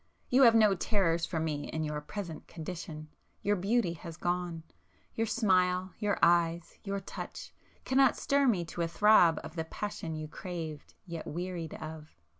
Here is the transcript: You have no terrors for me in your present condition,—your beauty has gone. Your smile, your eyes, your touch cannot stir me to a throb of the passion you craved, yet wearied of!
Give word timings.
You 0.29 0.41
have 0.41 0.55
no 0.55 0.73
terrors 0.73 1.27
for 1.27 1.39
me 1.39 1.69
in 1.69 1.83
your 1.83 2.01
present 2.01 2.47
condition,—your 2.47 3.55
beauty 3.55 3.93
has 3.93 4.17
gone. 4.17 4.63
Your 5.13 5.27
smile, 5.27 5.93
your 5.99 6.17
eyes, 6.23 6.79
your 6.83 6.99
touch 6.99 7.53
cannot 7.85 8.17
stir 8.17 8.47
me 8.47 8.65
to 8.65 8.81
a 8.81 8.87
throb 8.87 9.39
of 9.43 9.55
the 9.55 9.65
passion 9.65 10.15
you 10.15 10.27
craved, 10.27 10.95
yet 11.05 11.27
wearied 11.27 11.75
of! 11.75 12.15